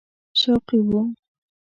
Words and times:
شوقي 0.39 0.77
وو. 0.89 1.01